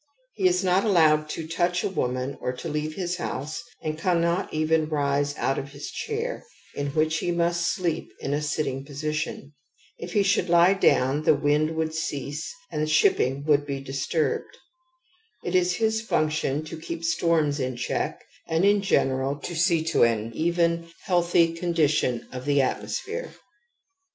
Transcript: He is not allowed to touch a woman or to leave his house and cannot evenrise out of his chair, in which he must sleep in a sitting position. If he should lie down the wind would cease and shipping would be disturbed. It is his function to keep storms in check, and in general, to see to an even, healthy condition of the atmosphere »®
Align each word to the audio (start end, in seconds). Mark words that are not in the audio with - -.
He 0.33 0.47
is 0.47 0.63
not 0.63 0.83
allowed 0.83 1.29
to 1.29 1.47
touch 1.47 1.83
a 1.83 1.87
woman 1.87 2.35
or 2.41 2.53
to 2.53 2.67
leave 2.67 2.95
his 2.95 3.17
house 3.17 3.63
and 3.83 3.99
cannot 3.99 4.51
evenrise 4.51 5.37
out 5.37 5.59
of 5.59 5.73
his 5.73 5.91
chair, 5.91 6.43
in 6.73 6.87
which 6.95 7.17
he 7.19 7.29
must 7.31 7.67
sleep 7.67 8.09
in 8.19 8.33
a 8.33 8.41
sitting 8.41 8.83
position. 8.83 9.53
If 9.99 10.13
he 10.13 10.23
should 10.23 10.49
lie 10.49 10.73
down 10.73 11.21
the 11.21 11.35
wind 11.35 11.75
would 11.75 11.93
cease 11.93 12.51
and 12.71 12.89
shipping 12.89 13.43
would 13.43 13.63
be 13.67 13.79
disturbed. 13.79 14.57
It 15.43 15.53
is 15.53 15.75
his 15.75 16.01
function 16.01 16.65
to 16.65 16.79
keep 16.81 17.03
storms 17.03 17.59
in 17.59 17.75
check, 17.75 18.23
and 18.47 18.65
in 18.65 18.81
general, 18.81 19.35
to 19.41 19.55
see 19.55 19.83
to 19.83 20.01
an 20.01 20.31
even, 20.33 20.89
healthy 21.05 21.53
condition 21.53 22.27
of 22.31 22.45
the 22.45 22.59
atmosphere 22.59 23.27
»® 23.33 23.37